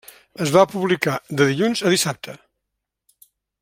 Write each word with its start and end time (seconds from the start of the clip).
Es 0.45 0.53
va 0.55 0.63
publicar 0.71 1.13
de 1.41 1.47
dilluns 1.51 1.85
a 1.89 1.95
dissabte. 1.97 2.39